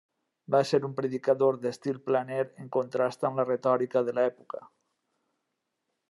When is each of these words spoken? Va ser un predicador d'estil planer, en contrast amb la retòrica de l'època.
Va 0.53 0.59
ser 0.67 0.77
un 0.87 0.93
predicador 0.99 1.59
d'estil 1.65 1.99
planer, 2.07 2.39
en 2.63 2.71
contrast 2.77 3.27
amb 3.29 3.41
la 3.41 3.45
retòrica 3.49 4.03
de 4.09 4.15
l'època. 4.21 4.63